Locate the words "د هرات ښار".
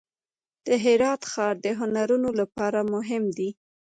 0.65-1.55